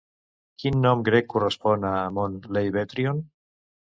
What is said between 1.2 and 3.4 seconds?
correspon a Mont Leibetrion?